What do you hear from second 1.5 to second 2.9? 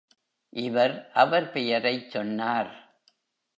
பெயரைச் சொன்னார்.